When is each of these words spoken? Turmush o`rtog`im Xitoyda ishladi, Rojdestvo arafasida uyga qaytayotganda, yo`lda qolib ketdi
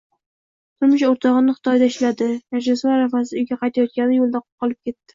Turmush 0.79 1.03
o`rtog`im 1.09 1.51
Xitoyda 1.59 1.91
ishladi, 1.93 2.31
Rojdestvo 2.57 2.93
arafasida 2.97 3.41
uyga 3.45 3.63
qaytayotganda, 3.63 4.21
yo`lda 4.21 4.47
qolib 4.49 4.85
ketdi 4.89 5.03